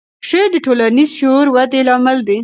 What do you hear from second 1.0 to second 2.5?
شعور ودې لامل دی.